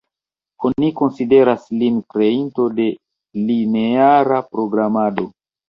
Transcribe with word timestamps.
Oni 0.69 0.87
konsideras 1.01 1.67
lin 1.83 1.99
kreinto 2.15 2.67
de 2.81 2.89
lineara 3.53 4.43
programado. 4.57 5.31